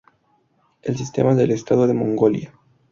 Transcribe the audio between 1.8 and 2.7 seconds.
de Mongolia.